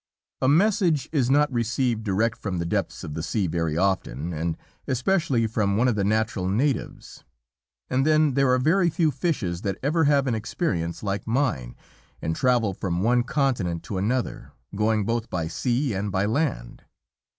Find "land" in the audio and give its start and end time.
16.25-16.81